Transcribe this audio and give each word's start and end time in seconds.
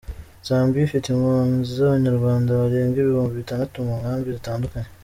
Zambia 0.47 0.81
ifite 0.87 1.05
impunzi 1.09 1.69
z’Abanyarwanda 1.77 2.59
barenga 2.61 2.95
ibihumbi 2.99 3.33
bitandatu 3.41 3.75
mu 3.85 3.93
nkambi 4.01 4.27
zitandukanye. 4.37 4.89